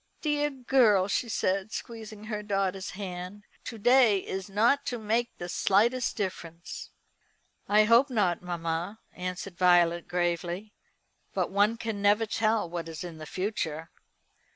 [0.23, 5.47] "Dear girl," she said, squeezing her daughter's hand, "to day is not to make the
[5.47, 6.89] slightest difference."
[7.69, 10.73] "I hope not, mamma," answered Violet gravely;
[11.35, 13.91] "but one can never tell what is in the future.